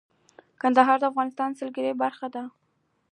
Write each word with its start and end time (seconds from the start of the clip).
کندهار 0.61 0.97
د 0.99 1.03
افغانستان 1.11 1.49
د 1.51 1.57
سیلګرۍ 1.59 1.93
برخه 2.03 2.27
ده. 2.35 2.43